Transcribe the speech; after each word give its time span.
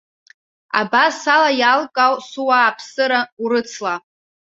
Абас 0.79 1.19
ала 1.35 1.51
иалкаау 1.59 2.13
суааԥсыра 2.29 3.19
урыцла. 3.41 3.95